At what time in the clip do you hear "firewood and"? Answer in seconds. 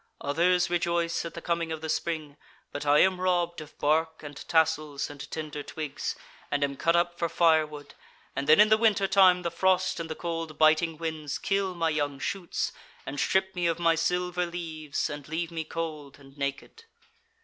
7.29-8.49